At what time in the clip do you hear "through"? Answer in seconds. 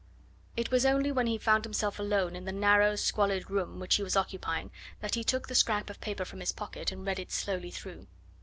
7.69-8.07